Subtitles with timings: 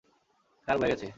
[0.67, 1.07] কার বয়ে গেছে?